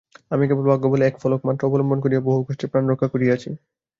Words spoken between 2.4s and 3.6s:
কষ্টে প্রাণরক্ষা করিয়াছি।